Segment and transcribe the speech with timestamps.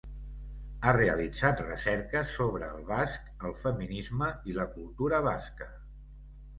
[0.87, 5.75] Ha realitzat recerques sobre el basc, el feminisme i la cultura basca.